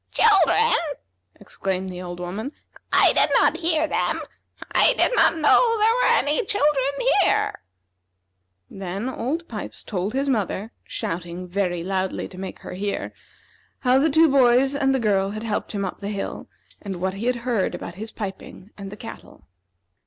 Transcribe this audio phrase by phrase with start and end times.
[0.09, 0.73] "Children!"
[1.39, 2.53] exclaimed the old woman;
[2.91, 4.19] "I did not hear them.
[4.71, 7.59] I did not know there were any children here."
[8.67, 13.13] Then Old Pipes told his mother, shouting very loudly to make her hear,
[13.81, 16.47] how the two boys and the girl had helped him up the hill,
[16.81, 19.43] and what he had heard about his piping and the cattle.